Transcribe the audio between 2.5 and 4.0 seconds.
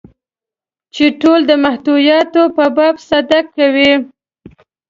په باب صدق کوي.